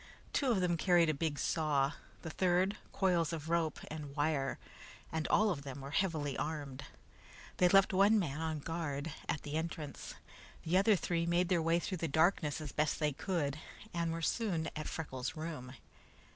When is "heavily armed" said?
5.91-6.85